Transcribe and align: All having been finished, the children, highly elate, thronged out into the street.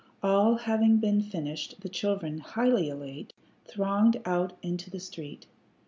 All 0.23 0.55
having 0.55 0.97
been 0.97 1.21
finished, 1.21 1.81
the 1.81 1.87
children, 1.87 2.39
highly 2.39 2.89
elate, 2.89 3.33
thronged 3.65 4.19
out 4.25 4.57
into 4.63 4.89
the 4.89 4.99
street. 4.99 5.45